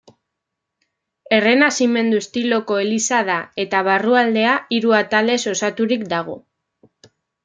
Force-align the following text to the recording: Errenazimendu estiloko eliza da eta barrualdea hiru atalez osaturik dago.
Errenazimendu 1.35 2.21
estiloko 2.23 2.77
eliza 2.83 3.19
da 3.27 3.35
eta 3.65 3.81
barrualdea 3.89 4.55
hiru 4.79 4.95
atalez 5.01 5.37
osaturik 5.53 6.07
dago. 6.15 6.39